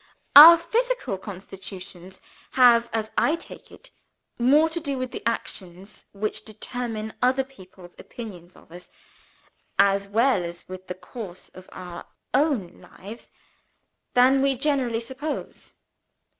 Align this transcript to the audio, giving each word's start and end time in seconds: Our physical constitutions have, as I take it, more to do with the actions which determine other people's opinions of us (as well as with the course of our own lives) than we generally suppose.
Our 0.35 0.57
physical 0.57 1.19
constitutions 1.19 2.21
have, 2.53 2.89
as 2.91 3.11
I 3.19 3.35
take 3.35 3.71
it, 3.71 3.91
more 4.39 4.67
to 4.67 4.79
do 4.79 4.97
with 4.97 5.11
the 5.11 5.21
actions 5.27 6.07
which 6.11 6.43
determine 6.43 7.13
other 7.21 7.43
people's 7.43 7.93
opinions 7.99 8.55
of 8.55 8.71
us 8.71 8.89
(as 9.77 10.07
well 10.07 10.43
as 10.43 10.67
with 10.67 10.87
the 10.87 10.95
course 10.95 11.49
of 11.49 11.69
our 11.71 12.07
own 12.33 12.81
lives) 12.99 13.29
than 14.15 14.41
we 14.41 14.55
generally 14.55 15.01
suppose. 15.01 15.73